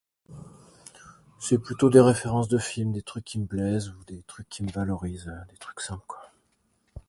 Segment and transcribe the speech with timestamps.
[1.39, 4.63] C'est plutôt des références de films, des trucs qui me plaisent, ou des trucs qui
[4.63, 6.31] me valorisent, des trucs simples, quoi.